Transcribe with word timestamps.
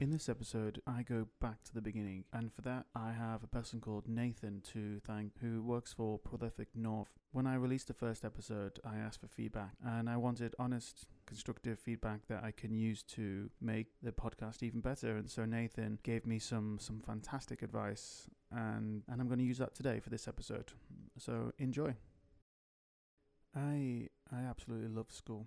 In 0.00 0.08
this 0.08 0.30
episode, 0.30 0.80
I 0.86 1.02
go 1.02 1.26
back 1.42 1.62
to 1.64 1.74
the 1.74 1.82
beginning, 1.82 2.24
and 2.32 2.50
for 2.50 2.62
that, 2.62 2.86
I 2.94 3.12
have 3.12 3.44
a 3.44 3.46
person 3.46 3.82
called 3.82 4.08
Nathan 4.08 4.62
to 4.72 4.98
thank 5.06 5.32
who 5.42 5.62
works 5.62 5.92
for 5.92 6.18
Prolific 6.18 6.68
North. 6.74 7.18
When 7.32 7.46
I 7.46 7.56
released 7.56 7.88
the 7.88 7.92
first 7.92 8.24
episode, 8.24 8.80
I 8.82 8.96
asked 8.96 9.20
for 9.20 9.26
feedback, 9.26 9.74
and 9.84 10.08
I 10.08 10.16
wanted 10.16 10.54
honest, 10.58 11.06
constructive 11.26 11.78
feedback 11.78 12.28
that 12.28 12.42
I 12.42 12.50
can 12.50 12.72
use 12.72 13.02
to 13.14 13.50
make 13.60 13.88
the 14.02 14.10
podcast 14.10 14.62
even 14.62 14.80
better. 14.80 15.18
And 15.18 15.30
so 15.30 15.44
Nathan 15.44 15.98
gave 16.02 16.24
me 16.24 16.38
some 16.38 16.78
some 16.80 17.00
fantastic 17.00 17.60
advice, 17.60 18.26
and 18.50 19.02
and 19.06 19.20
I'm 19.20 19.28
going 19.28 19.38
to 19.40 19.44
use 19.44 19.58
that 19.58 19.74
today 19.74 20.00
for 20.00 20.08
this 20.08 20.26
episode. 20.26 20.72
So 21.18 21.52
enjoy. 21.58 21.94
I 23.54 24.08
I 24.32 24.44
absolutely 24.48 24.88
loved 24.88 25.12
school. 25.12 25.46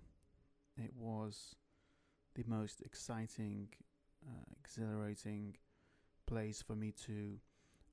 It 0.78 0.92
was 0.96 1.56
the 2.36 2.44
most 2.46 2.82
exciting 2.82 3.70
uh, 4.28 4.44
exhilarating 4.60 5.56
place 6.26 6.62
for 6.62 6.76
me 6.76 6.94
to 7.06 7.40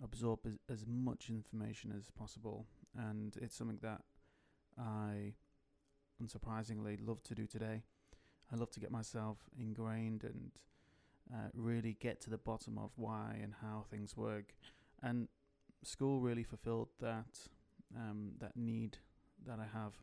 absorb 0.02 0.40
as, 0.46 0.58
as 0.70 0.84
much 0.86 1.28
information 1.28 1.92
as 1.96 2.10
possible. 2.10 2.66
And 2.96 3.36
it's 3.40 3.56
something 3.56 3.78
that 3.82 4.02
I, 4.78 5.34
unsurprisingly, 6.22 6.98
love 7.06 7.22
to 7.24 7.34
do 7.34 7.46
today. 7.46 7.82
I 8.52 8.56
love 8.56 8.70
to 8.72 8.80
get 8.80 8.90
myself 8.90 9.38
ingrained 9.58 10.24
and 10.24 10.50
uh, 11.32 11.48
really 11.54 11.96
get 12.00 12.20
to 12.22 12.30
the 12.30 12.38
bottom 12.38 12.78
of 12.78 12.90
why 12.96 13.38
and 13.40 13.54
how 13.62 13.84
things 13.90 14.16
work. 14.16 14.54
And 15.02 15.28
school 15.82 16.20
really 16.20 16.42
fulfilled 16.42 16.88
that 17.00 17.38
um, 17.96 18.32
that 18.38 18.56
need 18.56 18.98
that 19.46 19.58
I 19.58 19.66
have 19.72 19.94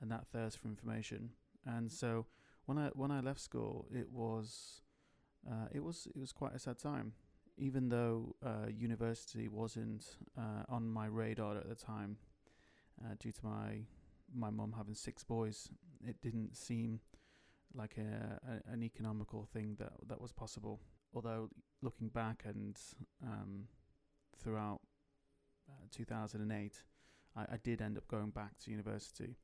and 0.00 0.10
that 0.10 0.26
thirst 0.26 0.58
for 0.58 0.68
information. 0.68 1.30
And 1.66 1.90
so 1.90 2.26
when 2.66 2.78
I 2.78 2.88
when 2.94 3.10
I 3.10 3.20
left 3.20 3.40
school, 3.40 3.86
it 3.92 4.10
was 4.10 4.81
uh, 5.48 5.66
it 5.72 5.82
was 5.82 6.06
it 6.14 6.18
was 6.18 6.32
quite 6.32 6.54
a 6.54 6.58
sad 6.58 6.78
time. 6.78 7.12
Even 7.58 7.88
though 7.88 8.34
uh, 8.44 8.68
university 8.74 9.48
wasn't 9.48 10.04
uh, 10.38 10.64
on 10.68 10.88
my 10.88 11.06
radar 11.06 11.56
at 11.56 11.68
the 11.68 11.74
time, 11.74 12.16
uh, 13.04 13.14
due 13.18 13.32
to 13.32 13.40
my 13.44 13.80
my 14.34 14.50
mum 14.50 14.74
having 14.76 14.94
six 14.94 15.22
boys, 15.22 15.68
it 16.06 16.20
didn't 16.22 16.56
seem 16.56 17.00
like 17.74 17.96
a, 17.98 18.40
a, 18.48 18.72
an 18.72 18.82
economical 18.82 19.46
thing 19.52 19.76
that 19.78 19.92
that 20.08 20.20
was 20.20 20.32
possible. 20.32 20.80
Although 21.14 21.50
looking 21.82 22.08
back 22.08 22.44
and 22.46 22.78
um, 23.22 23.64
throughout 24.38 24.80
uh, 25.68 25.84
2008, 25.90 26.82
I, 27.36 27.40
I 27.40 27.56
did 27.62 27.82
end 27.82 27.98
up 27.98 28.08
going 28.08 28.30
back 28.30 28.58
to 28.60 28.70
university. 28.70 29.36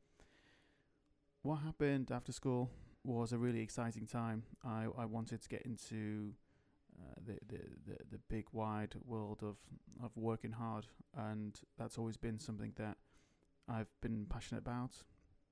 What 1.43 1.57
happened 1.57 2.11
after 2.11 2.33
school? 2.33 2.71
Was 3.09 3.33
a 3.33 3.39
really 3.39 3.61
exciting 3.61 4.07
time. 4.07 4.43
I, 4.65 4.87
I 4.99 5.07
wanted 5.07 5.43
to 5.43 5.49
get 5.49 5.63
into 5.63 6.33
uh, 7.01 7.15
the, 7.25 7.39
the, 7.49 7.63
the 7.87 7.97
the 8.13 8.19
big 8.29 8.47
wide 8.53 8.95
world 9.05 9.41
of 9.43 9.57
of 10.03 10.11
working 10.17 10.53
hard, 10.53 10.87
and 11.17 11.59
that's 11.79 11.99
always 11.99 12.17
been 12.17 12.39
something 12.39 12.73
that 12.77 12.97
I've 13.69 13.93
been 14.01 14.27
passionate 14.29 14.61
about. 14.61 14.93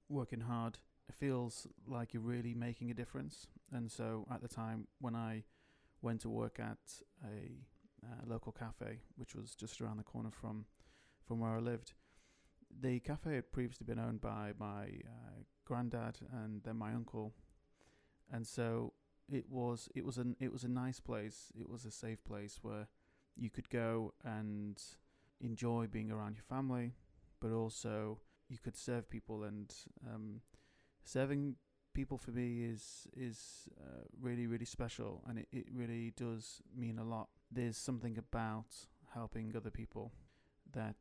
Working 0.09 0.41
hard 0.41 0.79
it 1.09 1.15
feels 1.15 1.67
like 1.87 2.13
you're 2.13 2.23
really 2.23 2.55
making 2.55 2.91
a 2.91 2.95
difference, 2.95 3.47
and 3.73 3.91
so 3.91 4.27
at 4.31 4.43
the 4.43 4.49
time 4.49 4.89
when 5.01 5.15
I 5.15 5.45
went 6.03 6.21
to 6.23 6.29
work 6.29 6.59
at 6.61 6.79
a 7.25 7.65
uh, 8.05 8.27
local 8.27 8.53
cafe, 8.53 9.01
which 9.17 9.35
was 9.35 9.55
just 9.55 9.81
around 9.81 9.99
the 9.99 10.05
corner 10.05 10.31
from 10.31 10.67
from 11.27 11.41
where 11.41 11.57
I 11.57 11.61
lived, 11.61 11.93
the 12.81 13.01
cafe 13.01 13.37
had 13.37 13.53
previously 13.53 13.85
been 13.85 13.99
owned 13.99 14.21
by 14.21 14.53
my 14.59 14.85
uh, 14.85 15.43
granddad 15.65 16.19
and 16.33 16.63
then 16.63 16.77
my 16.77 16.93
uncle, 16.93 17.35
and 18.33 18.47
so 18.47 18.93
it 19.29 19.45
was 19.51 19.89
it 19.95 20.05
was 20.05 20.19
an 20.19 20.37
it 20.41 20.53
was 20.53 20.65
a 20.65 20.69
nice 20.69 21.01
place. 21.01 21.53
It 21.59 21.69
was 21.69 21.85
a 21.85 21.91
safe 21.91 22.23
place 22.25 22.61
where 22.63 22.89
you 23.37 23.51
could 23.51 23.69
go 23.69 24.15
and 24.25 24.81
enjoy 25.41 25.87
being 25.87 26.11
around 26.11 26.37
your 26.37 26.45
family, 26.45 26.95
but 27.41 27.53
also 27.53 28.19
you 28.49 28.59
could 28.59 28.77
serve 28.77 29.11
people 29.11 29.45
and 29.45 29.75
um, 30.07 30.41
serving 31.05 31.57
people 31.93 32.19
for 32.19 32.31
me 32.31 32.65
is 32.65 33.07
is 33.17 33.69
uh, 33.81 34.03
really 34.21 34.47
really 34.47 34.67
special 34.67 35.23
and 35.27 35.39
it, 35.39 35.49
it 35.51 35.67
really 35.73 36.13
does 36.17 36.63
mean 36.77 36.99
a 36.99 37.05
lot. 37.05 37.29
There's 37.51 37.77
something 37.77 38.19
about 38.19 38.75
helping 39.15 39.55
other 39.57 39.71
people 39.71 40.13
that 40.73 40.97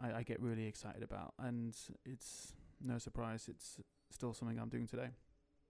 I, 0.00 0.18
I 0.18 0.22
get 0.22 0.40
really 0.40 0.66
excited 0.66 1.02
about, 1.02 1.34
and 1.38 1.76
it's 2.04 2.54
no 2.84 2.98
surprise 2.98 3.48
it's 3.48 3.78
still 4.10 4.34
something 4.34 4.58
I'm 4.58 4.68
doing 4.68 4.86
today. 4.86 5.10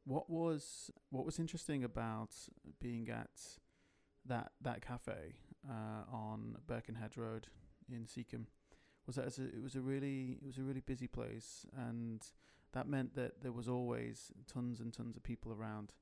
What 0.05 0.29
was 0.29 0.91
what 1.11 1.25
was 1.25 1.39
interesting 1.39 1.85
about 1.85 2.35
being 2.81 3.09
at 3.09 3.59
that 4.27 4.53
that 4.61 4.83
cafe 4.83 5.35
uh, 5.69 6.05
on 6.13 6.57
Birkenhead 6.67 7.17
Road 7.17 7.49
in 7.91 8.07
Seacombe 8.07 8.49
was 9.07 9.17
that 9.17 9.39
it 9.39 9.63
was 9.63 9.75
a 9.75 9.81
really 9.81 10.39
it 10.43 10.47
was 10.47 10.59
a 10.59 10.63
really 10.63 10.81
busy 10.81 11.07
place, 11.07 11.67
and 11.77 12.25
that 12.73 12.89
meant 12.89 13.15
that 13.15 13.43
there 13.43 13.53
was 13.53 13.69
always 13.69 14.33
tons 14.53 14.81
and 14.81 14.93
tons 14.93 15.17
of 15.17 15.23
people 15.23 15.53
around. 15.53 15.93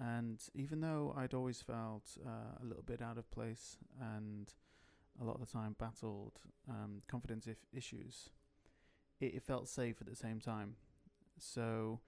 And 0.00 0.42
even 0.54 0.80
though 0.80 1.14
I'd 1.16 1.34
always 1.34 1.60
felt 1.60 2.16
uh, 2.24 2.58
a 2.62 2.64
little 2.64 2.82
bit 2.82 3.02
out 3.02 3.18
of 3.18 3.30
place 3.30 3.76
and 4.00 4.50
a 5.20 5.24
lot 5.24 5.34
of 5.34 5.40
the 5.40 5.52
time 5.52 5.76
battled 5.78 6.40
um, 6.68 7.00
confidence 7.08 7.46
if 7.46 7.58
issues, 7.74 8.30
it, 9.20 9.34
it, 9.34 9.42
felt 9.42 9.68
safe 9.68 9.96
at 10.00 10.08
the 10.08 10.16
same 10.16 10.40
time. 10.40 10.76
So 11.38 12.00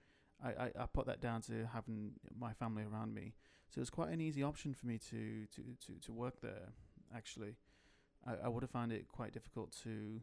I, 0.43 0.49
I, 0.49 0.71
I, 0.81 0.85
put 0.85 1.05
that 1.07 1.21
down 1.21 1.41
to 1.43 1.67
having 1.73 2.11
my 2.37 2.53
family 2.53 2.83
around 2.83 3.13
me. 3.13 3.33
So 3.69 3.79
it 3.79 3.81
was 3.81 3.89
quite 3.89 4.09
an 4.09 4.21
easy 4.21 4.43
option 4.43 4.73
for 4.73 4.85
me 4.87 4.99
to, 5.09 5.45
to, 5.55 5.61
to, 5.85 5.99
to 6.05 6.13
work 6.13 6.41
there, 6.41 6.73
actually. 7.15 7.55
I, 8.25 8.45
I 8.45 8.47
would 8.47 8.63
have 8.63 8.69
found 8.69 8.91
it 8.91 9.07
quite 9.07 9.33
difficult 9.33 9.75
to 9.83 10.21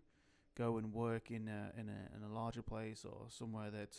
go 0.57 0.77
and 0.79 0.93
work 0.93 1.31
in 1.31 1.49
a, 1.49 1.73
in 1.81 1.89
a, 1.89 2.17
in 2.17 2.23
a 2.23 2.33
larger 2.33 2.63
place 2.63 3.05
or 3.05 3.27
somewhere 3.29 3.71
that 3.71 3.97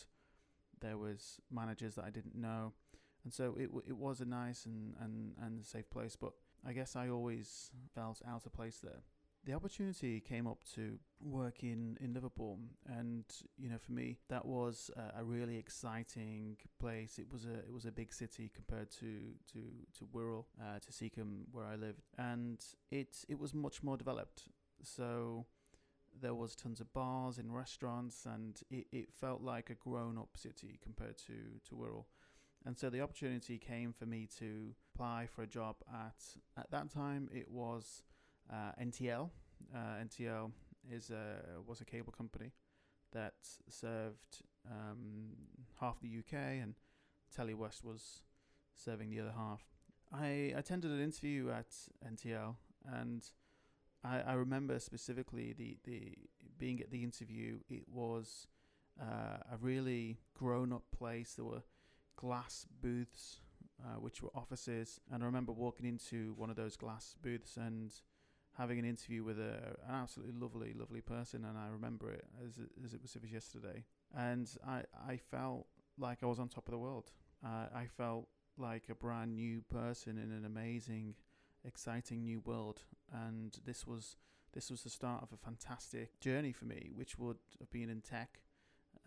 there 0.81 0.97
was 0.97 1.39
managers 1.51 1.95
that 1.95 2.05
I 2.05 2.09
didn't 2.09 2.35
know. 2.35 2.73
And 3.23 3.33
so 3.33 3.55
it, 3.57 3.69
it 3.87 3.97
was 3.97 4.21
a 4.21 4.25
nice 4.25 4.65
and, 4.65 4.93
and, 5.01 5.33
and 5.41 5.65
safe 5.65 5.89
place, 5.89 6.15
but 6.15 6.33
I 6.65 6.73
guess 6.73 6.95
I 6.95 7.09
always 7.09 7.71
felt 7.95 8.21
out 8.27 8.45
of 8.45 8.53
place 8.53 8.79
there 8.83 9.01
the 9.45 9.53
opportunity 9.53 10.21
came 10.21 10.47
up 10.47 10.59
to 10.75 10.97
work 11.19 11.63
in, 11.63 11.97
in 11.99 12.13
Liverpool, 12.13 12.59
and 12.85 13.25
you 13.57 13.69
know, 13.69 13.77
for 13.77 13.91
me, 13.91 14.17
that 14.29 14.45
was 14.45 14.89
a, 15.17 15.23
really 15.23 15.57
exciting 15.57 16.57
place. 16.79 17.19
It 17.19 17.27
was 17.31 17.45
a 17.45 17.55
it 17.55 17.73
was 17.73 17.85
a 17.85 17.91
big 17.91 18.13
city 18.13 18.49
compared 18.53 18.89
to 18.91 19.33
to 19.53 19.59
to 19.99 20.05
Wirral, 20.13 20.45
uh, 20.61 20.79
to 20.79 20.93
Seacombe, 20.93 21.45
where 21.51 21.65
I 21.65 21.75
lived, 21.75 22.03
and 22.17 22.63
it 22.91 23.25
it 23.27 23.39
was 23.39 23.53
much 23.53 23.83
more 23.83 23.97
developed. 23.97 24.43
So 24.81 25.45
there 26.21 26.35
was 26.35 26.55
tons 26.55 26.79
of 26.79 26.93
bars 26.93 27.37
and 27.37 27.53
restaurants, 27.53 28.25
and 28.25 28.61
it, 28.69 28.87
it 28.91 29.13
felt 29.13 29.41
like 29.41 29.69
a 29.69 29.75
grown 29.75 30.17
up 30.17 30.37
city 30.37 30.79
compared 30.81 31.17
to 31.17 31.33
to 31.69 31.75
Wirral. 31.75 32.05
And 32.65 32.77
so 32.77 32.89
the 32.89 33.01
opportunity 33.01 33.57
came 33.57 33.91
for 33.91 34.05
me 34.05 34.29
to 34.39 34.73
apply 34.93 35.27
for 35.27 35.41
a 35.41 35.47
job 35.47 35.75
at 35.93 36.15
at 36.57 36.71
that 36.71 36.89
time 36.89 37.29
it 37.33 37.51
was 37.51 38.03
uh, 38.51 38.71
NTL. 38.81 39.29
Uh, 39.73 40.03
NTL 40.03 40.51
is 40.91 41.09
a, 41.09 41.61
was 41.65 41.81
a 41.81 41.85
cable 41.85 42.11
company 42.11 42.51
that 43.13 43.33
served 43.69 44.43
um, 44.69 45.29
half 45.79 45.99
the 46.01 46.09
UK, 46.19 46.33
and 46.61 46.75
Telewest 47.35 47.83
was 47.83 48.21
serving 48.75 49.09
the 49.09 49.19
other 49.19 49.33
half. 49.35 49.61
I 50.11 50.53
attended 50.55 50.91
an 50.91 51.01
interview 51.01 51.49
at 51.49 51.67
NTL, 52.07 52.55
and 52.91 53.23
I, 54.03 54.21
I 54.21 54.33
remember 54.33 54.79
specifically 54.79 55.53
the, 55.53 55.77
the 55.85 56.13
being 56.57 56.81
at 56.81 56.91
the 56.91 57.03
interview. 57.03 57.59
It 57.69 57.83
was 57.87 58.47
uh, 59.01 59.37
a 59.51 59.57
really 59.59 60.19
grown-up 60.33 60.83
place. 60.95 61.33
There 61.33 61.45
were 61.45 61.63
glass 62.15 62.65
booths, 62.81 63.39
uh, 63.83 63.99
which 63.99 64.21
were 64.21 64.29
offices, 64.35 64.99
and 65.11 65.23
I 65.23 65.25
remember 65.25 65.51
walking 65.51 65.85
into 65.85 66.33
one 66.37 66.49
of 66.49 66.55
those 66.55 66.75
glass 66.77 67.15
booths 67.21 67.57
and 67.57 67.91
having 68.57 68.79
an 68.79 68.85
interview 68.85 69.23
with 69.23 69.39
a, 69.39 69.75
an 69.87 69.95
absolutely 69.95 70.39
lovely, 70.39 70.73
lovely 70.73 71.01
person, 71.01 71.45
and 71.45 71.57
I 71.57 71.67
remember 71.67 72.11
it 72.11 72.25
as 72.45 72.59
as 72.83 72.93
it 72.93 73.01
was 73.01 73.15
it 73.15 73.21
was 73.21 73.31
yesterday. 73.31 73.83
And 74.15 74.49
I 74.65 74.83
I 75.07 75.17
felt 75.17 75.67
like 75.97 76.23
I 76.23 76.25
was 76.25 76.39
on 76.39 76.49
top 76.49 76.67
of 76.67 76.71
the 76.71 76.77
world. 76.77 77.11
Uh, 77.43 77.67
I 77.75 77.85
felt 77.85 78.27
like 78.57 78.83
a 78.89 78.95
brand 78.95 79.35
new 79.35 79.61
person 79.61 80.17
in 80.17 80.31
an 80.31 80.45
amazing, 80.45 81.15
exciting 81.65 82.23
new 82.23 82.39
world, 82.41 82.81
and 83.11 83.57
this 83.65 83.87
was 83.87 84.17
this 84.53 84.69
was 84.69 84.83
the 84.83 84.89
start 84.89 85.23
of 85.23 85.29
a 85.33 85.37
fantastic 85.37 86.19
journey 86.19 86.51
for 86.51 86.65
me, 86.65 86.91
which 86.93 87.17
would 87.17 87.37
have 87.59 87.71
been 87.71 87.89
in 87.89 88.01
tech, 88.01 88.41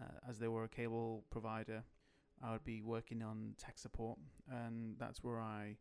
uh, 0.00 0.28
as 0.28 0.38
they 0.38 0.48
were 0.48 0.64
a 0.64 0.69
cable 0.69 1.25
provider. 1.31 1.84
I 2.43 2.52
would 2.52 2.64
be 2.64 2.82
working 2.82 3.22
on 3.22 3.54
tech 3.56 3.78
support, 3.78 4.19
and 4.50 4.96
that's 4.98 5.22
where 5.22 5.40
I 5.40 5.76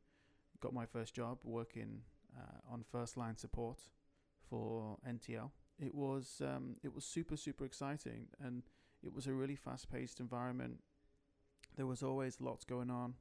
got 0.62 0.73
my 0.73 0.85
first 0.85 1.13
job 1.13 1.39
working 1.44 2.01
uh, 2.37 2.73
on 2.73 2.83
first 2.83 3.17
line 3.17 3.37
support 3.37 3.79
for 4.49 4.97
NTL. 5.07 5.51
It 5.79 5.93
was 5.93 6.41
um, 6.41 6.75
it 6.83 6.93
was 6.93 7.03
super 7.05 7.37
super 7.37 7.65
exciting, 7.65 8.27
and 8.39 8.63
it 9.03 9.13
was 9.13 9.27
a 9.27 9.33
really 9.33 9.55
fast 9.55 9.91
paced 9.91 10.19
environment. 10.19 10.79
There 11.75 11.85
was 11.85 12.01
always 12.03 12.39
lots 12.39 12.63
going 12.63 12.89
on, 12.89 13.15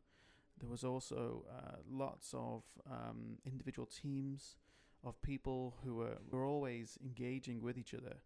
There 0.61 0.69
was 0.69 0.85
also 0.85 1.45
uh, 1.51 1.77
lots 1.91 2.33
of 2.35 2.63
um, 2.91 3.39
individual 3.45 3.87
teams 3.87 4.57
of 5.03 5.21
people 5.23 5.75
who 5.85 5.97
were, 5.97 6.19
were 6.31 6.45
always 6.47 6.99
engaging 7.05 7.61
with 7.61 7.77
each 7.77 7.95
other. 7.95 8.17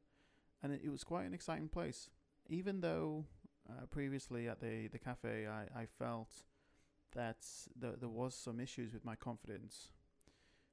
And 0.62 0.72
it, 0.72 0.82
it 0.84 0.90
was 0.90 1.04
quite 1.04 1.26
an 1.26 1.34
exciting 1.34 1.68
place. 1.68 2.10
Even 2.48 2.80
though 2.80 3.24
uh, 3.68 3.86
previously 3.90 4.48
at 4.48 4.60
the, 4.60 4.88
the 4.88 4.98
cafe 4.98 5.46
I, 5.46 5.80
I 5.80 5.86
felt 5.98 6.44
that 7.14 7.38
there, 7.74 7.94
there 7.98 8.08
was 8.08 8.34
some 8.34 8.60
issues 8.60 8.92
with 8.92 9.04
my 9.04 9.16
confidence, 9.16 9.88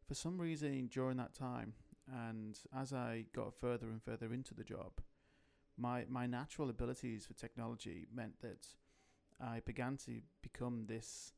for 0.08 0.14
some 0.14 0.40
reason 0.40 0.88
during 0.88 1.18
that 1.18 1.34
time, 1.34 1.74
and 2.08 2.58
as 2.76 2.94
I 2.94 3.26
got 3.36 3.54
further 3.56 3.88
and 3.88 4.02
further 4.02 4.34
into 4.34 4.54
the 4.54 4.64
job, 4.64 5.02
my 5.78 6.06
my 6.10 6.28
natural 6.28 6.70
abilities 6.70 7.26
for 7.26 7.34
technology 7.34 8.08
meant 8.14 8.42
that 8.42 8.68
I 9.42 9.62
began 9.66 9.98
to 10.06 10.22
become 10.42 10.86
this 10.88 11.34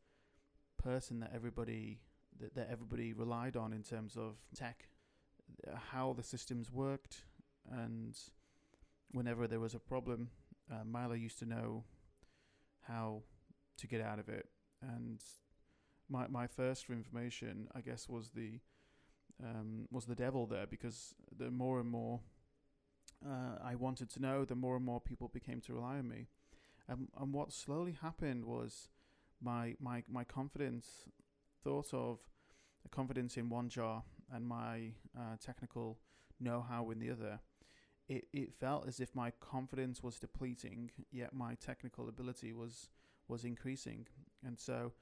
person 0.78 1.20
that 1.22 1.32
everybody 1.34 2.00
that, 2.40 2.56
that 2.56 2.70
everybody 2.72 3.14
relied 3.14 3.56
on 3.56 3.74
in 3.74 3.84
terms 3.84 4.16
of 4.16 4.36
tech, 4.56 4.90
how 5.92 6.14
the 6.14 6.24
systems 6.24 6.72
worked, 6.72 7.24
and 7.72 8.18
whenever 9.12 9.48
there 9.48 9.60
was 9.60 9.74
a 9.74 9.80
problem, 9.80 10.30
uh, 10.72 10.84
Mylo 10.84 11.20
used 11.20 11.40
to 11.40 11.46
know 11.46 11.84
how 12.88 13.24
to 13.78 13.88
get 13.88 14.02
out 14.02 14.20
of 14.20 14.30
it. 14.30 14.48
And 14.82 15.22
my 16.10 16.28
my 16.28 16.48
thirst 16.48 16.86
for 16.86 16.94
information, 16.94 17.68
I 17.76 17.82
guess, 17.82 18.08
was 18.10 18.30
the 18.30 18.60
um, 19.44 19.88
was 19.92 20.06
the 20.06 20.16
devil 20.16 20.48
there 20.48 20.66
because 20.68 21.16
the 21.38 21.52
more 21.52 21.80
and 21.80 21.90
more 21.90 22.22
uh, 23.26 23.58
I 23.64 23.76
wanted 23.76 24.10
to 24.12 24.22
know, 24.22 24.46
the 24.46 24.56
more 24.56 24.76
and 24.76 24.86
more 24.86 25.02
people 25.02 25.28
became 25.28 25.62
to 25.62 25.74
rely 25.74 25.98
on 25.98 26.08
me. 26.08 26.28
Um, 26.90 27.10
and 27.20 27.34
what 27.34 27.52
slowly 27.52 27.98
happened 28.02 28.46
was 28.46 28.90
my 29.42 29.76
my 29.80 30.04
my 30.10 30.24
confidence 30.24 31.06
thought 31.64 31.94
of 31.94 32.20
a 32.86 32.90
confidence 32.90 33.38
in 33.38 33.50
one 33.50 33.70
jar 33.70 34.04
and 34.32 34.48
my 34.48 34.94
uh, 35.18 35.36
technical 35.44 35.98
know-how 36.40 36.90
in 36.92 37.00
the 37.00 37.10
other. 37.10 37.40
It 38.08 38.28
it 38.32 38.54
felt 38.54 38.88
as 38.88 39.00
if 39.00 39.14
my 39.14 39.32
confidence 39.40 40.02
was 40.02 40.20
depleting, 40.20 40.92
yet 41.12 41.34
my 41.34 41.56
technical 41.56 42.08
ability 42.08 42.54
was 42.54 42.90
was 43.28 43.44
increasing. 43.44 44.08
And 44.46 44.58
so, 44.58 44.94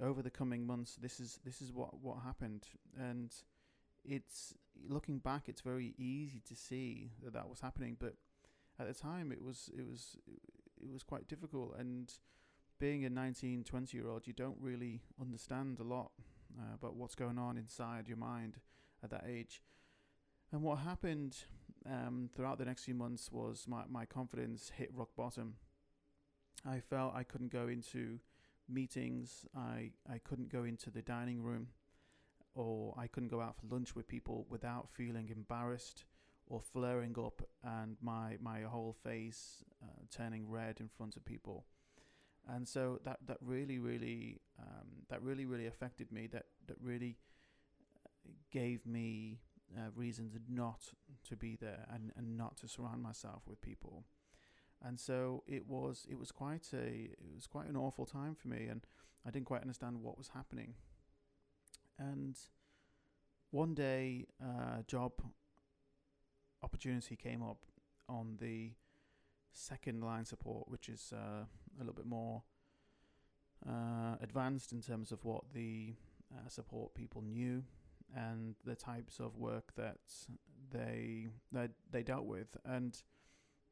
over 0.00 0.22
the 0.22 0.30
coming 0.30 0.66
months, 0.66 0.96
this 0.96 1.20
is 1.20 1.40
this 1.44 1.60
is 1.60 1.72
what 1.72 2.00
what 2.00 2.18
happened. 2.24 2.66
And 2.98 3.34
it's 4.04 4.54
looking 4.88 5.18
back, 5.18 5.48
it's 5.48 5.60
very 5.60 5.94
easy 5.98 6.40
to 6.48 6.54
see 6.54 7.12
that 7.24 7.32
that 7.32 7.48
was 7.48 7.60
happening, 7.60 7.96
but 7.98 8.14
at 8.78 8.86
the 8.86 8.94
time, 8.94 9.32
it 9.32 9.42
was 9.42 9.70
it 9.76 9.86
was 9.86 10.16
it 10.80 10.92
was 10.92 11.02
quite 11.02 11.28
difficult. 11.28 11.74
And 11.78 12.12
being 12.78 13.04
a 13.04 13.10
19, 13.10 13.64
20 13.64 13.96
year 13.96 14.08
old, 14.08 14.26
you 14.26 14.32
don't 14.32 14.56
really 14.60 15.02
understand 15.20 15.80
a 15.80 15.82
lot 15.82 16.12
uh, 16.58 16.74
about 16.74 16.94
what's 16.94 17.16
going 17.16 17.38
on 17.38 17.56
inside 17.56 18.06
your 18.06 18.16
mind 18.16 18.58
at 19.02 19.10
that 19.10 19.24
age. 19.26 19.62
And 20.52 20.62
what 20.62 20.78
happened 20.78 21.36
um, 21.86 22.30
throughout 22.34 22.58
the 22.58 22.64
next 22.64 22.84
few 22.84 22.94
months 22.94 23.30
was 23.32 23.64
my, 23.66 23.82
my 23.88 24.06
confidence 24.06 24.70
hit 24.76 24.90
rock 24.94 25.10
bottom. 25.16 25.54
I 26.64 26.80
felt 26.80 27.14
I 27.14 27.24
couldn't 27.24 27.52
go 27.52 27.68
into 27.68 28.20
meetings, 28.68 29.46
I, 29.56 29.90
I 30.10 30.18
couldn't 30.18 30.50
go 30.50 30.64
into 30.64 30.90
the 30.90 31.02
dining 31.02 31.42
room, 31.42 31.68
or 32.54 32.94
I 32.98 33.06
couldn't 33.06 33.30
go 33.30 33.40
out 33.40 33.56
for 33.56 33.72
lunch 33.74 33.94
with 33.94 34.08
people 34.08 34.46
without 34.48 34.88
feeling 34.90 35.28
embarrassed 35.30 36.04
or 36.46 36.60
flaring 36.60 37.14
up 37.18 37.42
and 37.62 37.96
my, 38.00 38.36
my 38.40 38.62
whole 38.62 38.96
face 39.04 39.62
uh, 39.82 39.86
turning 40.10 40.48
red 40.48 40.80
in 40.80 40.88
front 40.88 41.16
of 41.16 41.24
people 41.24 41.66
and 42.48 42.66
so 42.66 42.98
that 43.04 43.18
that 43.26 43.36
really 43.40 43.78
really 43.78 44.40
um, 44.58 44.88
that 45.10 45.22
really 45.22 45.44
really 45.44 45.66
affected 45.66 46.10
me. 46.10 46.26
That 46.26 46.46
that 46.66 46.76
really 46.80 47.18
uh, 48.04 48.30
gave 48.50 48.86
me 48.86 49.40
uh, 49.76 49.90
reasons 49.94 50.34
not 50.48 50.80
to 51.28 51.36
be 51.36 51.56
there 51.56 51.86
and, 51.92 52.10
and 52.16 52.36
not 52.36 52.56
to 52.58 52.68
surround 52.68 53.02
myself 53.02 53.42
with 53.46 53.60
people. 53.60 54.04
And 54.84 54.98
so 54.98 55.42
it 55.46 55.66
was 55.66 56.06
it 56.08 56.18
was 56.18 56.30
quite 56.30 56.68
a 56.72 57.10
it 57.10 57.34
was 57.34 57.46
quite 57.46 57.68
an 57.68 57.76
awful 57.76 58.06
time 58.06 58.34
for 58.34 58.48
me, 58.48 58.66
and 58.66 58.86
I 59.26 59.30
didn't 59.30 59.46
quite 59.46 59.62
understand 59.62 60.02
what 60.02 60.16
was 60.16 60.28
happening. 60.28 60.74
And 61.98 62.38
one 63.50 63.74
day, 63.74 64.26
uh, 64.42 64.82
job 64.86 65.12
opportunity 66.62 67.16
came 67.16 67.42
up 67.42 67.64
on 68.08 68.36
the 68.40 68.72
second 69.52 70.02
line 70.02 70.24
support, 70.24 70.68
which 70.68 70.88
is 70.88 71.12
uh, 71.12 71.44
a 71.44 71.78
little 71.78 71.94
bit 71.94 72.06
more 72.06 72.42
uh, 73.68 74.16
advanced 74.20 74.72
in 74.72 74.80
terms 74.80 75.12
of 75.12 75.24
what 75.24 75.42
the 75.52 75.94
uh, 76.32 76.48
support 76.48 76.94
people 76.94 77.22
knew 77.22 77.64
and 78.16 78.54
the 78.64 78.74
types 78.74 79.18
of 79.18 79.36
work 79.36 79.74
that 79.76 79.98
they 80.70 81.26
they 81.52 81.68
they 81.90 82.02
dealt 82.02 82.24
with. 82.24 82.56
And 82.64 83.00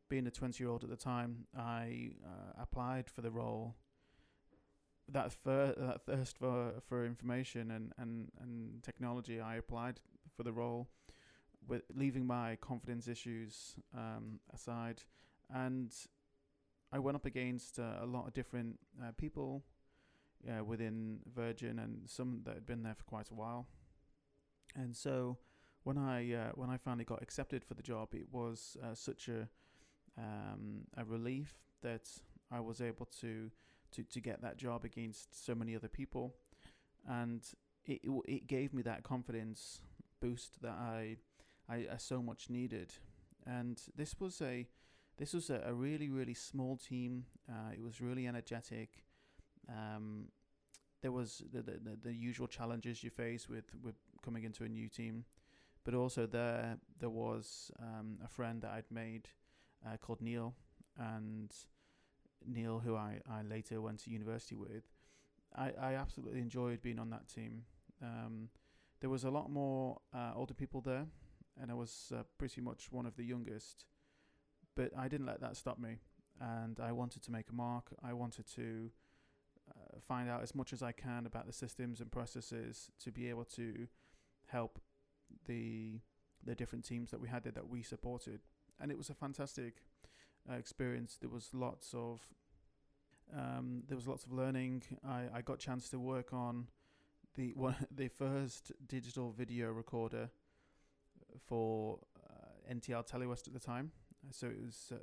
being 0.09 0.27
a 0.27 0.31
20 0.31 0.63
year 0.63 0.71
old 0.71 0.85
at 0.85 0.91
the 0.91 0.97
time, 0.97 1.47
I 1.57 2.11
uh, 2.25 2.63
applied 2.63 3.11
for 3.11 3.23
the 3.23 3.31
role. 3.31 3.75
That, 5.09 5.33
fir- 5.33 5.75
that 5.77 6.03
thirst 6.05 6.37
for, 6.39 6.75
for 6.89 7.07
information 7.07 7.71
and, 7.71 7.93
and, 7.97 8.29
and 8.41 8.83
technology, 8.83 9.41
I 9.41 9.57
applied 9.57 10.01
for 10.37 10.43
the 10.43 10.53
role, 10.53 10.89
with 11.69 11.83
leaving 11.95 12.27
my 12.27 12.57
confidence 12.57 13.07
issues 13.07 13.77
um, 13.97 14.41
aside, 14.53 15.03
and 15.49 15.95
I 16.93 16.99
went 16.99 17.15
up 17.15 17.25
against 17.25 17.79
uh, 17.79 17.99
a 18.03 18.07
lot 18.07 18.27
of 18.27 18.35
different 18.35 18.81
uh, 19.01 19.13
people 19.17 19.63
within 20.65 21.19
Virgin 21.35 21.79
and 21.79 22.03
some 22.07 22.43
that 22.45 22.55
had 22.55 22.67
been 22.67 22.83
there 22.83 22.95
for 22.95 23.05
quite 23.05 23.31
a 23.31 23.35
while. 23.35 23.67
And 24.75 24.95
so 24.95 25.39
when 25.85 25.99
I 25.99 26.33
uh, 26.33 26.51
when 26.55 26.69
I 26.69 26.77
finally 26.77 27.05
got 27.05 27.23
accepted 27.23 27.65
for 27.65 27.75
the 27.75 27.83
job, 27.83 28.09
it 28.13 28.27
was 28.31 28.77
uh, 28.83 28.95
such 28.95 29.29
a 29.29 29.49
um, 30.19 30.83
a 30.97 31.05
relief 31.05 31.55
that 31.83 32.09
I 32.51 32.61
was 32.61 32.81
able 32.81 33.07
to, 33.21 33.51
to 33.93 34.03
to 34.03 34.21
get 34.21 34.43
that 34.43 34.57
job 34.57 34.85
against 34.85 35.45
so 35.45 35.55
many 35.55 35.77
other 35.77 35.89
people, 35.89 36.35
and 37.09 37.43
it 37.85 38.01
it 38.27 38.47
gave 38.47 38.73
me 38.73 38.83
that 38.83 39.03
confidence 39.03 39.81
boost 40.21 40.63
that 40.63 40.77
I 40.79 41.17
I, 41.69 41.87
I 41.93 41.97
so 41.99 42.23
much 42.23 42.51
needed. 42.51 42.93
And 43.47 43.81
this 43.97 44.19
was 44.19 44.41
a 44.43 44.67
this 45.19 45.33
was 45.33 45.51
a, 45.51 45.73
really, 45.73 46.11
really 46.11 46.35
small 46.35 46.77
team. 46.77 47.25
Uh, 47.49 47.73
it 47.73 47.83
was 47.83 48.03
really 48.03 48.27
energetic. 48.27 49.05
Um, 49.69 50.27
there 51.01 51.13
was 51.13 51.43
the, 51.53 51.63
the, 51.63 51.97
the 52.03 52.13
usual 52.13 52.47
challenges 52.47 53.03
you 53.03 53.11
face 53.11 53.49
with, 53.49 53.65
with 53.83 53.95
coming 54.23 54.45
into 54.45 54.65
a 54.65 54.69
new 54.69 54.89
team, 54.89 55.25
but 55.85 55.95
also 55.95 56.27
there 56.27 56.77
there 56.99 57.11
was 57.11 57.71
um, 57.81 58.19
a 58.25 58.29
friend 58.29 58.61
that 58.63 58.73
I'd 58.73 58.91
made 58.91 59.29
uh, 59.85 59.97
called 59.97 60.21
Neil, 60.21 60.55
and 60.99 61.53
Neil, 62.47 62.81
who 62.85 62.97
I, 62.97 63.21
I 63.31 63.43
later 63.43 63.81
went 63.81 64.01
to 64.05 64.11
university 64.11 64.55
with. 64.55 64.85
I, 65.55 65.73
I 65.81 65.95
absolutely 65.95 66.41
enjoyed 66.41 66.83
being 66.83 66.99
on 66.99 67.11
that 67.11 67.29
team. 67.29 67.63
Um, 68.03 68.49
there 69.01 69.11
was 69.11 69.25
a 69.25 69.31
lot 69.31 69.51
more 69.51 69.99
uh, 70.15 70.33
older 70.35 70.55
people 70.55 70.81
there, 70.81 71.07
and 71.61 71.71
I 71.71 71.75
was 71.75 72.13
uh, 72.15 72.23
pretty 72.39 72.61
much 72.61 72.89
one 72.91 73.07
of 73.07 73.17
the 73.17 73.25
youngest. 73.25 73.85
But 74.75 74.93
I 74.97 75.09
didn't 75.09 75.27
let 75.27 75.41
that 75.41 75.57
stop 75.57 75.79
me, 75.79 75.99
and 76.41 76.79
I 76.81 76.93
wanted 76.93 77.23
to 77.25 77.33
make 77.33 77.47
a 77.51 77.55
mark. 77.55 77.87
I 78.03 78.13
wanted 78.13 78.47
to 78.57 78.91
uh, 79.71 79.99
find 80.07 80.29
out 80.29 80.43
as 80.43 80.55
much 80.55 80.73
as 80.73 80.83
I 80.83 80.93
can 80.93 81.27
about 81.27 81.47
the 81.47 81.53
systems 81.53 82.01
and 82.01 82.11
processes 82.11 82.91
to 83.03 83.11
be 83.11 83.29
able 83.29 83.45
to 83.57 83.89
help 84.47 84.79
the 85.47 86.01
the 86.45 86.55
different 86.55 86.85
teams 86.85 87.11
that 87.11 87.21
we 87.21 87.29
had 87.29 87.43
there 87.43 87.53
that 87.53 87.69
we 87.69 87.83
supported, 87.83 88.41
and 88.81 88.91
it 88.91 88.99
was 88.99 89.11
a 89.11 89.15
fantastic 89.15 89.75
uh, 90.51 90.55
experience. 90.55 91.17
There 91.21 91.31
was 91.31 91.51
lots 91.53 91.95
of 91.95 92.21
um, 93.35 93.83
there 93.89 93.97
was 93.97 94.07
lots 94.07 94.25
of 94.25 94.33
learning. 94.33 94.83
I, 95.07 95.25
I 95.35 95.41
got 95.43 95.59
chance 95.59 95.89
to 95.91 95.99
work 95.99 96.33
on 96.33 96.69
the 97.35 97.53
one 97.57 97.77
the 97.91 98.09
first 98.09 98.73
digital 98.87 99.33
video 99.33 99.71
recorder 99.71 100.31
for 101.47 101.99
uh, 102.29 102.73
NTL 102.73 103.07
Telewest 103.07 103.47
at 103.47 103.53
the 103.53 103.61
time 103.61 103.93
so 104.31 104.47
it 104.47 104.61
was 104.61 104.93
uh, 104.93 104.97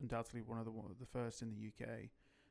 undoubtedly 0.00 0.42
one 0.42 0.58
of 0.58 0.64
the 0.64 0.70
one 0.70 0.90
of 0.90 0.98
the 0.98 1.06
first 1.06 1.42
in 1.42 1.50
the 1.50 1.68
UK, 1.68 2.10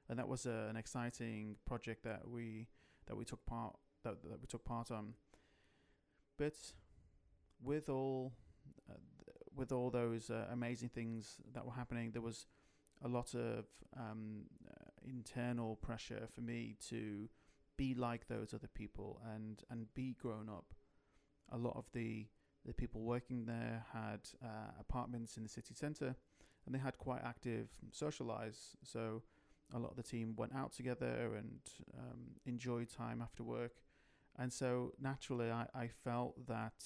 and 0.10 0.20
that 0.20 0.28
was 0.28 0.46
uh, 0.46 0.68
an 0.70 0.76
exciting 0.76 1.56
project 1.66 2.04
that 2.04 2.28
we 2.28 2.68
that 3.08 3.16
we 3.16 3.26
took 3.26 3.46
part 3.46 3.76
that, 4.04 4.22
that 4.24 4.42
we 4.42 4.48
took 4.48 4.64
part 4.66 4.92
on. 4.92 5.14
But 6.38 6.56
with 7.62 7.90
all 7.90 8.34
with 9.56 9.72
all 9.72 9.90
those 9.90 10.30
uh, 10.30 10.46
amazing 10.52 10.90
things 10.90 11.38
that 11.54 11.66
were 11.66 11.72
happening, 11.72 12.12
there 12.12 12.22
was 12.22 12.48
a 13.04 13.08
lot 13.08 13.34
of 13.34 13.66
um, 13.98 14.44
uh, 14.68 14.90
internal 15.08 15.76
pressure 15.78 16.28
for 16.34 16.42
me 16.42 16.76
to 16.90 17.30
be 17.78 17.94
like 17.94 18.28
those 18.28 18.54
other 18.54 18.70
people 18.74 19.22
and 19.34 19.64
and 19.70 19.94
be 19.94 20.16
grown 20.20 20.50
up. 20.50 20.74
A 21.52 21.58
lot 21.58 21.76
of 21.76 21.86
the 21.94 22.28
the 22.66 22.74
people 22.74 23.02
working 23.02 23.46
there 23.46 23.86
had 23.94 24.22
uh, 24.44 24.72
apartments 24.80 25.38
in 25.38 25.44
the 25.44 25.50
city 25.50 25.74
centre 25.74 26.16
and 26.66 26.74
they 26.74 26.80
had 26.80 26.98
quite 26.98 27.22
active 27.24 27.70
social 27.92 28.26
lives. 28.26 28.76
So 28.84 29.22
a 29.74 29.80
lot 29.80 29.92
of 29.92 29.98
the 29.98 30.04
team 30.04 30.36
went 30.36 30.56
out 30.56 30.74
together 30.74 31.36
and 31.36 31.60
um, 31.98 32.22
enjoyed 32.46 32.90
time 32.90 33.22
after 33.22 33.44
work, 33.44 33.74
and 34.38 34.52
so 34.52 34.94
naturally 35.00 35.52
I, 35.52 35.68
I 35.76 35.88
felt 35.88 36.48
that 36.48 36.84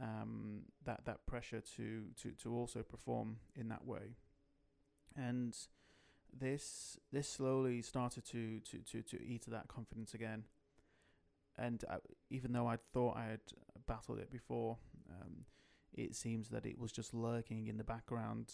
um, 0.00 0.62
that 0.84 1.04
that 1.04 1.26
pressure 1.26 1.62
to, 1.76 2.04
to 2.22 2.30
to 2.42 2.54
also 2.54 2.82
perform 2.82 3.36
in 3.54 3.68
that 3.68 3.84
way, 3.86 4.16
and 5.16 5.56
this 6.38 6.98
this 7.12 7.28
slowly 7.28 7.82
started 7.82 8.24
to 8.26 8.60
to 8.60 8.78
to, 8.78 9.02
to 9.02 9.22
eat 9.22 9.44
that 9.48 9.68
confidence 9.68 10.14
again. 10.14 10.44
And 11.56 11.84
uh, 11.90 11.96
even 12.30 12.52
though 12.52 12.68
I 12.68 12.76
thought 12.92 13.16
I 13.16 13.24
had 13.24 13.40
battled 13.88 14.20
it 14.20 14.30
before, 14.30 14.78
um, 15.10 15.44
it 15.92 16.14
seems 16.14 16.50
that 16.50 16.64
it 16.64 16.78
was 16.78 16.92
just 16.92 17.12
lurking 17.12 17.66
in 17.66 17.78
the 17.78 17.84
background, 17.84 18.52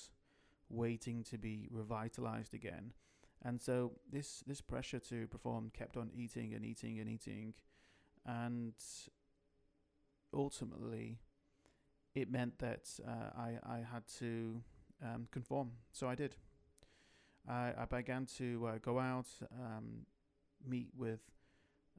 waiting 0.70 1.22
to 1.24 1.36
be 1.36 1.68
revitalized 1.70 2.54
again. 2.54 2.94
And 3.42 3.60
so 3.60 3.92
this 4.10 4.42
this 4.46 4.62
pressure 4.62 5.00
to 5.00 5.26
perform 5.26 5.70
kept 5.74 5.98
on 5.98 6.10
eating 6.14 6.54
and 6.54 6.64
eating 6.64 6.98
and 6.98 7.08
eating, 7.08 7.52
and 8.24 8.72
ultimately, 10.32 11.18
it 12.14 12.30
meant 12.30 12.58
that 12.58 12.88
uh, 13.06 13.30
I 13.36 13.58
I 13.64 13.78
had 13.92 14.06
to 14.18 14.62
um, 15.02 15.28
conform. 15.30 15.72
So 15.92 16.08
I 16.08 16.14
did. 16.14 16.36
I, 17.46 17.72
I 17.76 17.84
began 17.84 18.26
to 18.38 18.66
uh, 18.66 18.78
go 18.80 18.98
out, 18.98 19.26
um, 19.60 20.06
meet 20.66 20.88
with 20.96 21.20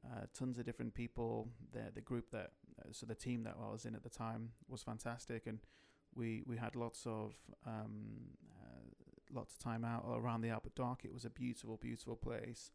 uh, 0.04 0.26
tons 0.34 0.58
of 0.58 0.64
different 0.64 0.94
people. 0.94 1.48
The 1.72 1.92
the 1.94 2.00
group 2.00 2.30
that 2.30 2.52
uh, 2.80 2.88
so 2.92 3.06
the 3.06 3.14
team 3.14 3.44
that 3.44 3.56
I 3.60 3.70
was 3.70 3.84
in 3.84 3.94
at 3.94 4.02
the 4.02 4.10
time 4.10 4.50
was 4.68 4.82
fantastic, 4.82 5.46
and 5.46 5.60
we 6.14 6.42
we 6.46 6.56
had 6.56 6.74
lots 6.76 7.06
of 7.06 7.34
um, 7.66 8.34
uh, 8.62 8.90
lots 9.32 9.54
of 9.54 9.58
time 9.60 9.84
out 9.84 10.04
around 10.08 10.40
the 10.40 10.50
Albert 10.50 10.74
Dock. 10.74 11.04
It 11.04 11.12
was 11.12 11.24
a 11.24 11.30
beautiful, 11.30 11.76
beautiful 11.76 12.16
place. 12.16 12.72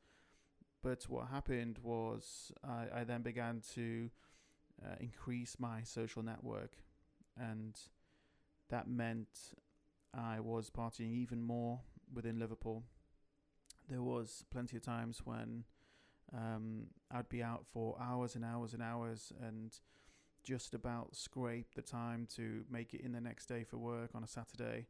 But 0.83 1.03
what 1.03 1.27
happened 1.27 1.77
was 1.83 2.51
I, 2.63 3.01
I 3.01 3.03
then 3.03 3.21
began 3.21 3.62
to 3.75 4.10
uh, 4.83 4.95
increase 5.00 5.57
my 5.60 5.83
social 5.83 6.24
network, 6.24 6.71
and 7.39 7.77
that 8.69 8.88
meant 8.88 9.53
I 10.13 10.39
was 10.39 10.69
partying 10.69 11.13
even 11.13 11.41
more 11.41 11.81
within 12.13 12.39
Liverpool. 12.39 12.83
There 13.89 14.01
was 14.01 14.45
plenty 14.51 14.77
of 14.77 14.83
times 14.83 15.21
when 15.23 15.65
um, 16.35 16.88
I'd 17.11 17.29
be 17.29 17.43
out 17.43 17.65
for 17.73 17.97
hours 18.01 18.35
and 18.35 18.45
hours 18.45 18.73
and 18.73 18.81
hours 18.81 19.33
and 19.41 19.73
just 20.43 20.73
about 20.73 21.15
scrape 21.15 21.75
the 21.75 21.81
time 21.81 22.27
to 22.35 22.63
make 22.69 22.93
it 22.93 23.01
in 23.01 23.11
the 23.11 23.21
next 23.21 23.45
day 23.45 23.63
for 23.63 23.77
work 23.77 24.11
on 24.15 24.23
a 24.23 24.27
Saturday. 24.27 24.88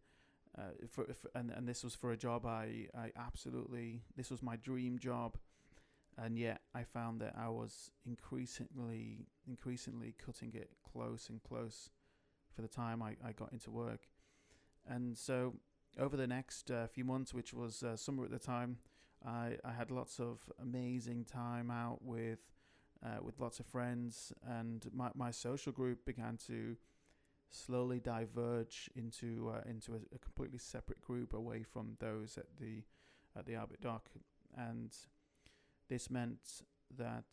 Uh, 0.58 0.64
for, 0.90 1.06
for, 1.14 1.30
and 1.34 1.50
and 1.52 1.66
this 1.66 1.82
was 1.82 1.96
for 1.96 2.12
a 2.12 2.18
job 2.18 2.46
I 2.46 2.88
I 2.94 3.12
absolutely 3.18 4.02
this 4.18 4.30
was 4.30 4.44
my 4.44 4.58
dream 4.58 5.00
job, 5.00 5.38
and 6.18 6.38
yet 6.38 6.62
I 6.76 6.84
found 6.84 7.22
that 7.22 7.36
I 7.38 7.48
was 7.48 7.90
increasingly 8.06 9.28
increasingly 9.48 10.14
cutting 10.24 10.52
it 10.54 10.72
close 10.92 11.30
and 11.30 11.42
close 11.42 11.90
for 12.56 12.62
the 12.62 12.68
time 12.68 13.02
I, 13.02 13.16
I 13.26 13.32
got 13.32 13.52
into 13.52 13.72
work, 13.72 14.08
and 14.88 15.18
so 15.18 15.54
over 16.00 16.16
the 16.16 16.28
next 16.28 16.72
uh, 16.72 16.88
few 16.88 17.04
months, 17.04 17.34
which 17.34 17.54
was 17.54 17.84
uh, 17.84 17.96
summer 17.96 18.24
at 18.24 18.32
the 18.32 18.40
time, 18.40 18.78
I, 19.26 19.58
I 19.64 19.72
had 19.72 19.92
lots 19.92 20.20
of 20.20 20.40
amazing 20.62 21.26
time 21.26 21.70
out 21.70 22.00
with 22.02 22.40
uh, 23.04 23.18
with 23.22 23.40
lots 23.40 23.60
of 23.60 23.66
friends, 23.66 24.32
and 24.48 24.88
my, 24.94 25.10
my 25.16 25.32
social 25.32 25.72
group 25.72 26.06
began 26.06 26.38
to 26.48 26.78
slowly 27.50 28.00
diverge 28.00 28.90
into 28.96 29.52
uh, 29.54 29.68
into 29.68 29.94
a, 29.94 30.16
a, 30.16 30.20
completely 30.20 30.60
separate 30.60 31.02
group 31.02 31.34
away 31.34 31.64
from 31.64 31.98
those 32.00 32.38
at 32.38 32.46
the 32.60 32.84
at 33.36 33.46
the 33.46 33.56
Albert 33.56 33.82
Dock, 33.82 34.10
and 34.56 34.96
this 35.90 36.10
meant 36.10 36.64
that 36.96 37.26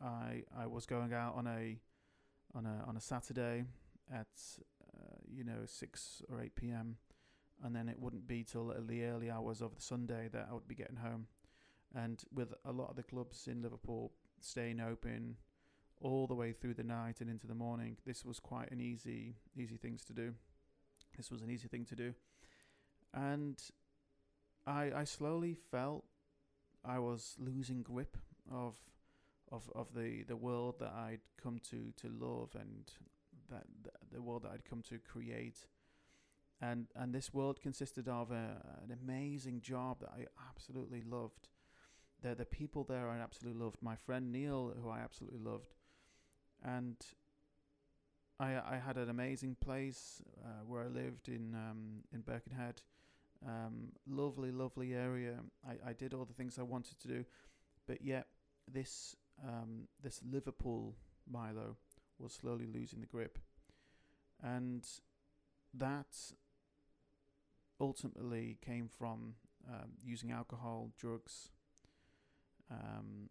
I 0.00 0.42
I 0.56 0.66
was 0.66 0.86
going 0.86 1.12
out 1.12 1.34
on 1.34 1.46
a 1.46 1.78
on 2.54 2.66
a 2.66 2.84
on 2.86 2.96
a 2.96 3.00
Saturday 3.00 3.64
at 4.12 4.26
uh, 4.82 5.16
you 5.30 5.44
know 5.44 5.64
six 5.66 6.22
or 6.28 6.40
eight 6.40 6.54
p.m 6.54 6.96
and 7.62 7.74
then 7.74 7.88
it 7.88 7.98
wouldn't 7.98 8.26
be 8.26 8.42
till 8.44 8.74
the 8.86 9.04
early 9.04 9.30
hours 9.30 9.60
of 9.60 9.74
the 9.74 9.82
Sunday 9.82 10.28
that 10.32 10.48
I 10.50 10.54
would 10.54 10.66
be 10.66 10.74
getting 10.74 10.96
home. 10.96 11.26
And 11.94 12.22
with 12.32 12.52
a 12.64 12.72
lot 12.72 12.90
of 12.90 12.96
the 12.96 13.02
clubs 13.02 13.46
in 13.46 13.62
Liverpool 13.62 14.12
staying 14.40 14.80
open 14.80 15.36
all 16.00 16.26
the 16.26 16.34
way 16.34 16.52
through 16.52 16.74
the 16.74 16.82
night 16.82 17.20
and 17.20 17.30
into 17.30 17.46
the 17.46 17.54
morning, 17.54 17.96
this 18.04 18.24
was 18.24 18.40
quite 18.40 18.70
an 18.70 18.80
easy 18.80 19.36
easy 19.56 19.76
things 19.76 20.04
to 20.06 20.12
do. 20.12 20.34
This 21.16 21.30
was 21.30 21.42
an 21.42 21.50
easy 21.50 21.68
thing 21.68 21.84
to 21.86 21.94
do, 21.94 22.14
and 23.14 23.62
I 24.66 24.90
I 24.94 25.04
slowly 25.04 25.54
felt 25.54 26.04
I 26.84 26.98
was 26.98 27.36
losing 27.38 27.82
grip 27.82 28.16
of 28.50 28.76
of 29.52 29.70
of 29.74 29.94
the 29.94 30.24
the 30.24 30.36
world 30.36 30.80
that 30.80 30.92
I'd 30.92 31.20
come 31.40 31.60
to 31.70 31.92
to 31.98 32.08
love 32.08 32.56
and 32.58 32.90
that 33.50 33.64
the 34.12 34.22
world 34.22 34.42
that 34.44 34.52
I'd 34.52 34.64
come 34.64 34.82
to 34.88 34.98
create 34.98 35.66
and 36.60 36.86
and 36.94 37.12
this 37.12 37.32
world 37.32 37.60
consisted 37.60 38.08
of 38.08 38.30
a, 38.30 38.62
an 38.82 38.96
amazing 39.02 39.60
job 39.60 40.00
that 40.00 40.10
I 40.10 40.26
absolutely 40.48 41.02
loved. 41.02 41.48
The 42.22 42.34
the 42.34 42.44
people 42.44 42.84
there 42.84 43.08
I 43.08 43.18
absolutely 43.18 43.60
loved. 43.60 43.78
My 43.82 43.96
friend 43.96 44.32
Neil, 44.32 44.74
who 44.80 44.88
I 44.88 45.00
absolutely 45.00 45.40
loved, 45.40 45.74
and 46.62 46.96
I 48.38 48.54
I 48.54 48.80
had 48.84 48.96
an 48.96 49.10
amazing 49.10 49.56
place 49.60 50.22
uh, 50.44 50.64
where 50.66 50.84
I 50.84 50.88
lived 50.88 51.28
in 51.28 51.54
um, 51.54 52.04
in 52.12 52.20
Birkenhead. 52.20 52.82
Um, 53.46 53.92
lovely, 54.06 54.50
lovely 54.50 54.94
area. 54.94 55.34
I, 55.68 55.90
I 55.90 55.92
did 55.92 56.14
all 56.14 56.24
the 56.24 56.32
things 56.32 56.58
I 56.58 56.62
wanted 56.62 56.98
to 57.00 57.08
do, 57.08 57.24
but 57.86 58.00
yet 58.00 58.26
this 58.72 59.16
um, 59.46 59.88
this 60.02 60.20
Liverpool 60.22 60.94
Mylo 61.30 61.76
was 62.18 62.32
slowly 62.32 62.66
losing 62.66 63.00
the 63.00 63.06
grip, 63.06 63.38
and 64.42 64.86
that 65.72 66.16
ultimately 67.80 68.58
came 68.64 68.88
from 68.88 69.34
um, 69.68 69.90
using 70.04 70.30
alcohol, 70.30 70.90
drugs, 70.98 71.50
um, 72.70 73.30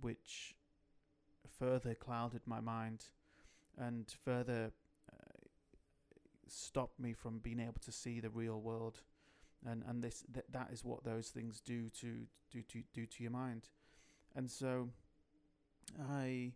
which 0.00 0.54
further 1.58 1.94
clouded 1.94 2.42
my 2.46 2.60
mind 2.60 3.04
and 3.78 4.14
further 4.24 4.72
uh, 5.12 5.46
stopped 6.46 6.98
me 6.98 7.12
from 7.12 7.38
being 7.38 7.60
able 7.60 7.80
to 7.84 7.92
see 7.92 8.20
the 8.20 8.30
real 8.30 8.60
world. 8.60 9.02
And 9.66 9.82
and 9.86 10.02
this 10.02 10.24
th- 10.32 10.46
that 10.52 10.70
is 10.72 10.84
what 10.84 11.04
those 11.04 11.28
things 11.28 11.60
do 11.60 11.90
to 12.00 12.26
do 12.50 12.62
to 12.62 12.82
do 12.94 13.06
to 13.06 13.22
your 13.22 13.32
mind. 13.32 13.68
And 14.34 14.50
so, 14.50 14.88
I 16.08 16.52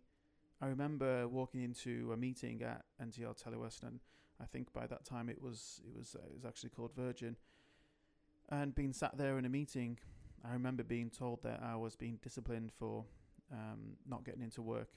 I 0.65 0.69
remember 0.69 1.27
walking 1.27 1.61
into 1.61 2.11
a 2.11 2.17
meeting 2.17 2.63
at 2.63 2.85
NTL 2.99 3.39
Telewest 3.39 3.83
and 3.83 3.99
I 4.41 4.45
think 4.45 4.73
by 4.73 4.87
that 4.87 5.05
time 5.05 5.29
it 5.29 5.39
was 5.39 5.79
it 5.85 5.95
was 5.95 6.15
uh, 6.15 6.25
it 6.25 6.33
was 6.33 6.43
actually 6.43 6.71
called 6.71 6.91
Virgin. 6.95 7.35
And 8.49 8.73
being 8.73 8.91
sat 8.91 9.15
there 9.15 9.37
in 9.37 9.45
a 9.45 9.49
meeting, 9.49 9.99
I 10.43 10.53
remember 10.53 10.83
being 10.83 11.11
told 11.11 11.43
that 11.43 11.61
I 11.61 11.75
was 11.75 11.95
being 11.95 12.17
disciplined 12.23 12.71
for 12.79 13.05
um, 13.51 13.97
not 14.09 14.25
getting 14.25 14.41
into 14.41 14.63
work. 14.63 14.89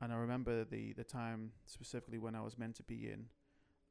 And 0.00 0.12
I 0.12 0.16
remember 0.16 0.64
the 0.64 0.94
the 0.94 1.04
time 1.04 1.52
specifically 1.64 2.18
when 2.18 2.34
I 2.34 2.40
was 2.40 2.58
meant 2.58 2.74
to 2.76 2.82
be 2.82 3.08
in, 3.12 3.26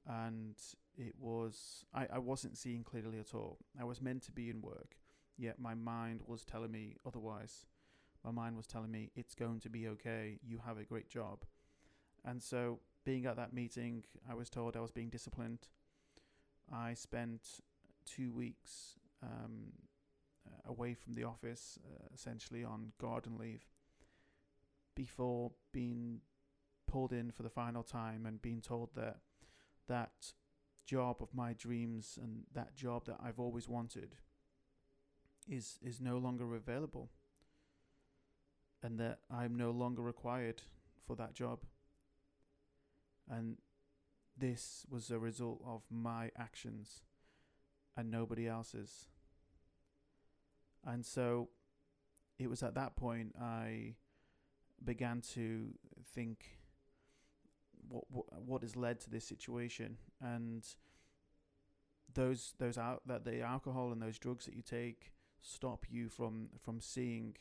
and 0.06 0.58
it 0.98 1.16
was 1.18 1.86
I, 1.94 2.08
I 2.12 2.20
wasn't 2.20 2.58
seeing 2.58 2.84
clearly 2.84 3.20
at 3.20 3.34
all. 3.34 3.60
I 3.80 3.86
was 3.86 4.02
meant 4.02 4.24
to 4.24 4.34
be 4.34 4.50
in 4.50 4.62
work, 4.62 4.98
yet 5.38 5.58
my 5.58 5.74
mind 5.74 6.20
was 6.28 6.44
telling 6.44 6.72
me 6.72 6.98
otherwise. 7.06 7.66
My 8.28 8.34
mind 8.34 8.58
was 8.58 8.68
telling 8.68 8.92
me 8.92 9.10
it's 9.16 9.34
going 9.34 9.62
to 9.62 9.70
be 9.70 9.88
okay. 9.88 10.38
You 10.46 10.60
have 10.66 10.78
a 10.78 10.84
great 10.84 11.08
job, 11.08 11.46
and 12.26 12.44
so 12.44 12.80
being 13.06 13.26
at 13.26 13.38
that 13.38 13.54
meeting, 13.54 14.04
I 14.30 14.34
was 14.34 14.50
told 14.50 14.76
I 14.76 14.82
was 14.82 14.92
being 14.92 15.08
disciplined. 15.08 15.70
I 16.70 16.94
spent 16.94 17.62
two 18.06 18.34
weeks 18.34 18.96
um, 19.24 19.72
uh, 20.46 20.70
away 20.70 20.94
from 20.94 21.14
the 21.14 21.24
office, 21.24 21.80
uh, 21.86 22.10
essentially 22.14 22.66
on 22.66 22.92
garden 23.00 23.38
leave, 23.38 23.64
before 24.94 25.54
being 25.72 26.20
pulled 26.86 27.14
in 27.14 27.32
for 27.32 27.44
the 27.44 27.50
final 27.50 27.82
time 27.82 28.26
and 28.26 28.42
being 28.42 28.60
told 28.60 28.90
that 28.96 29.20
that 29.88 30.34
job 30.86 31.22
of 31.22 31.34
my 31.34 31.54
dreams 31.54 32.20
and 32.22 32.44
that 32.54 32.76
job 32.76 33.06
that 33.06 33.20
I've 33.24 33.40
always 33.40 33.70
wanted 33.70 34.18
is 35.50 35.80
is 35.82 36.02
no 36.02 36.18
longer 36.18 36.56
available 36.56 37.10
and 38.88 38.98
that 39.02 39.20
I'm 39.30 39.58
no 39.58 39.72
longer 39.72 40.02
required 40.02 40.62
for 41.06 41.18
that 41.18 41.34
job 41.34 41.60
and 43.30 43.58
this 44.38 44.86
was 44.90 45.12
a 45.12 45.20
result 45.20 45.62
of 45.66 45.82
my 45.92 46.32
actions 46.38 47.02
and 47.98 48.10
nobody 48.10 48.48
else's. 48.48 49.10
And 50.86 51.06
so 51.06 51.50
it 52.40 52.50
was 52.50 52.64
at 52.64 52.76
that 52.76 52.96
point 52.96 53.36
I 53.42 53.96
began 54.82 55.20
to 55.34 55.74
think 56.14 56.46
what 57.90 58.06
what, 58.46 58.62
has 58.62 58.78
led 58.78 59.02
to 59.02 59.10
this 59.10 59.26
situation 59.26 59.98
and 60.22 60.66
those 62.14 62.54
those 62.58 62.78
out 62.78 63.02
that 63.06 63.26
the 63.26 63.42
alcohol 63.42 63.92
and 63.92 64.02
those 64.02 64.18
drugs 64.18 64.46
that 64.46 64.54
you 64.56 64.62
take 64.62 65.12
stop 65.42 65.86
you 65.90 66.08
from 66.10 66.50
from 66.64 66.80
seeing 66.80 67.36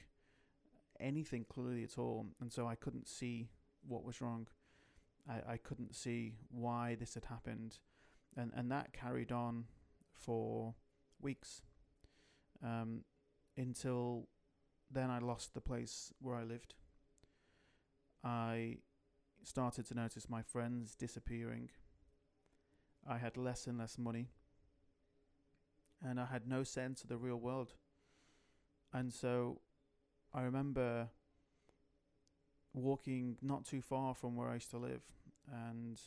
anything 1.00 1.44
clearly 1.48 1.84
at 1.84 1.98
all. 1.98 2.26
And 2.40 2.52
so 2.52 2.66
I 2.66 2.74
couldn't 2.74 3.08
see 3.08 3.48
what 3.86 4.04
was 4.04 4.20
wrong. 4.20 4.48
I, 5.28 5.52
I 5.52 5.56
couldn't 5.56 5.94
see 5.94 6.34
why 6.50 6.96
this 6.98 7.14
had 7.14 7.24
happened. 7.26 7.78
And, 8.36 8.52
and 8.54 8.70
that 8.70 8.92
carried 8.92 9.32
on 9.32 9.64
for 10.12 10.74
weeks 11.20 11.62
um, 12.62 13.02
until 13.56 14.28
then 14.90 15.10
I 15.10 15.18
lost 15.18 15.54
the 15.54 15.60
place 15.60 16.12
where 16.20 16.36
I 16.36 16.44
lived. 16.44 16.74
I 18.22 18.78
started 19.42 19.86
to 19.88 19.94
notice 19.94 20.28
my 20.28 20.42
friends 20.42 20.94
disappearing. 20.94 21.70
I 23.08 23.18
had 23.18 23.36
less 23.36 23.66
and 23.66 23.78
less 23.78 23.98
money. 23.98 24.30
And 26.02 26.20
I 26.20 26.26
had 26.26 26.46
no 26.46 26.62
sense 26.62 27.02
of 27.02 27.08
the 27.08 27.16
real 27.16 27.36
world. 27.36 27.72
And 28.92 29.12
so 29.12 29.60
I 30.36 30.42
remember 30.42 31.08
walking 32.74 33.38
not 33.40 33.64
too 33.64 33.80
far 33.80 34.14
from 34.14 34.36
where 34.36 34.50
I 34.50 34.54
used 34.54 34.70
to 34.70 34.76
live 34.76 35.00
and 35.50 35.98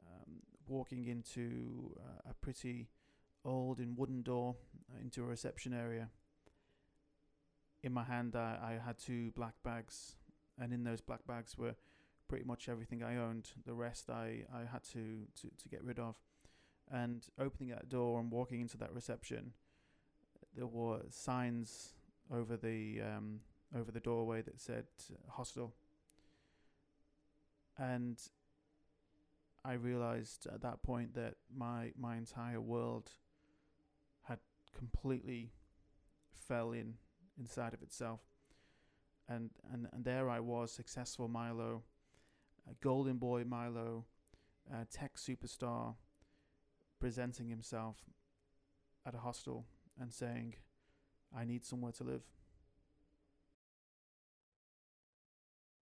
um, 0.00 0.34
walking 0.68 1.06
into 1.06 1.96
uh, 1.98 2.30
a 2.30 2.34
pretty 2.34 2.86
old 3.44 3.80
and 3.80 3.98
wooden 3.98 4.22
door 4.22 4.54
into 5.02 5.24
a 5.24 5.26
reception 5.26 5.74
area. 5.74 6.08
In 7.82 7.92
my 7.92 8.04
hand, 8.04 8.36
I, 8.36 8.58
I 8.62 8.86
had 8.86 8.96
two 8.96 9.32
black 9.32 9.54
bags, 9.64 10.14
and 10.56 10.72
in 10.72 10.84
those 10.84 11.00
black 11.00 11.26
bags 11.26 11.58
were 11.58 11.74
pretty 12.28 12.44
much 12.44 12.68
everything 12.68 13.02
I 13.02 13.16
owned. 13.16 13.48
The 13.66 13.74
rest 13.74 14.08
I, 14.08 14.44
I 14.54 14.70
had 14.70 14.84
to, 14.92 15.26
to, 15.40 15.48
to 15.48 15.68
get 15.68 15.82
rid 15.82 15.98
of. 15.98 16.14
And 16.92 17.26
opening 17.40 17.70
that 17.70 17.88
door 17.88 18.20
and 18.20 18.30
walking 18.30 18.60
into 18.60 18.76
that 18.78 18.94
reception, 18.94 19.52
there 20.54 20.66
were 20.66 21.00
signs 21.10 21.94
over 22.32 22.56
the 22.56 23.00
um, 23.02 23.40
over 23.76 23.90
the 23.90 24.00
doorway 24.00 24.42
that 24.42 24.60
said 24.60 24.84
uh, 25.10 25.30
hostel. 25.30 25.74
And 27.76 28.18
I 29.64 29.74
realized 29.74 30.46
at 30.52 30.62
that 30.62 30.82
point 30.82 31.14
that 31.14 31.34
my 31.54 31.92
my 31.98 32.16
entire 32.16 32.60
world 32.60 33.10
had 34.22 34.38
completely 34.76 35.52
fell 36.32 36.72
in 36.72 36.94
inside 37.38 37.74
of 37.74 37.82
itself. 37.82 38.20
And 39.28 39.50
and, 39.72 39.88
and 39.92 40.04
there 40.04 40.30
I 40.30 40.40
was, 40.40 40.72
successful 40.72 41.28
Mylo, 41.28 41.82
a 42.68 42.74
golden 42.82 43.18
boy 43.18 43.44
Mylo, 43.44 44.04
tech 44.90 45.16
superstar, 45.16 45.94
presenting 46.98 47.48
himself 47.48 47.96
at 49.06 49.14
a 49.14 49.18
hostel 49.18 49.66
and 50.00 50.12
saying, 50.12 50.54
I 51.36 51.44
need 51.44 51.64
somewhere 51.64 51.92
to 51.92 52.04
live. 52.04 52.22